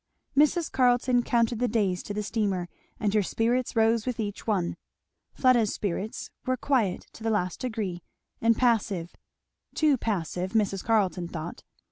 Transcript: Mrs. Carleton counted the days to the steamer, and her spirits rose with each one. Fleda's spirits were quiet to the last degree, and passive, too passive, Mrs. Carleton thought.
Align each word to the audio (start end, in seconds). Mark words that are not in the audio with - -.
Mrs. 0.35 0.71
Carleton 0.71 1.21
counted 1.21 1.59
the 1.59 1.67
days 1.67 2.01
to 2.01 2.13
the 2.15 2.23
steamer, 2.23 2.67
and 2.99 3.13
her 3.13 3.21
spirits 3.21 3.75
rose 3.75 4.07
with 4.07 4.19
each 4.19 4.47
one. 4.47 4.75
Fleda's 5.35 5.75
spirits 5.75 6.31
were 6.43 6.57
quiet 6.57 7.05
to 7.13 7.21
the 7.21 7.29
last 7.29 7.59
degree, 7.59 8.01
and 8.41 8.57
passive, 8.57 9.15
too 9.75 9.97
passive, 9.99 10.53
Mrs. 10.53 10.83
Carleton 10.83 11.27
thought. 11.27 11.61